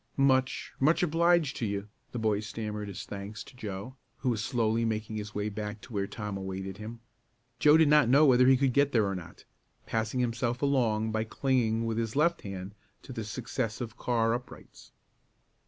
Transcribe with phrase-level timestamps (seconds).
[0.17, 4.83] "Much much obliged to you," the boy stammered his thanks to Joe who was slowly
[4.83, 7.01] making his way back to where Tom awaited him.
[7.59, 9.45] Joe did not know whether he could get there or not,
[9.85, 14.91] passing himself along by clinging with his left hand to the successive car uprights.